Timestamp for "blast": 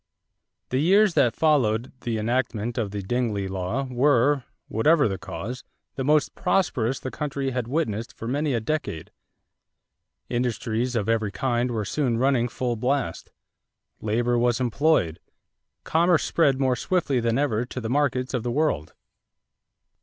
12.75-13.29